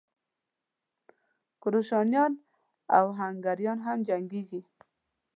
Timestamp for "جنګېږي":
4.07-4.61